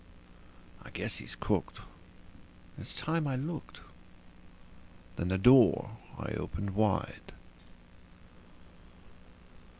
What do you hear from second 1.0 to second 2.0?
he's cooked, and